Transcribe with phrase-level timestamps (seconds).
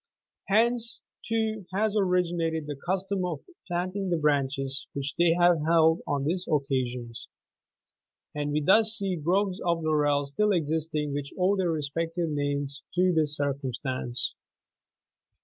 [0.47, 6.23] Hence, too, has originated the custom of planting the branches which they have held on
[6.25, 7.27] these occasions,
[8.33, 13.35] and we°thus see groves of laurel still existing which owe their respective names to this
[13.35, 14.33] circumstance.